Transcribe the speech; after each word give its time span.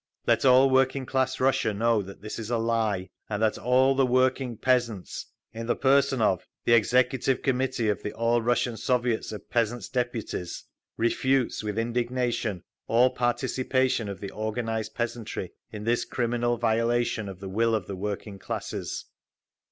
Let 0.25 0.45
all 0.45 0.67
working 0.71 1.05
class 1.05 1.39
Russia 1.39 1.75
know 1.75 2.01
that 2.01 2.21
this 2.23 2.39
is 2.39 2.49
a 2.49 2.57
LIE, 2.57 3.11
AND 3.29 3.39
THAT 3.39 3.59
ALL 3.59 3.93
THE 3.93 4.03
WORKING 4.07 4.57
PEASANTS—in 4.57 5.67
the 5.67 5.75
person 5.75 6.23
of—the 6.23 6.73
EXECUTIVE 6.73 7.43
COMMITTEE 7.43 7.87
OF 7.87 8.01
THE 8.01 8.11
ALL 8.13 8.41
RUSSIAN 8.41 8.77
SOVIETS 8.77 9.31
OF 9.31 9.47
PEASANTS' 9.51 9.89
DEPUTIES—refutes 9.89 11.63
with 11.63 11.77
indignation 11.77 12.63
all 12.87 13.11
participation 13.11 14.09
of 14.09 14.19
the 14.19 14.31
organised 14.31 14.95
peasantry 14.95 15.51
in 15.71 15.83
this 15.83 16.03
criminal 16.03 16.57
violation 16.57 17.29
of 17.29 17.39
the 17.39 17.47
will 17.49 17.75
of 17.75 17.85
the 17.85 17.95
working 17.95 18.39
classes…. 18.39 19.05